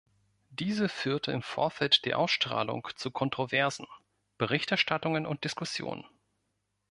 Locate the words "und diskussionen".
5.27-6.05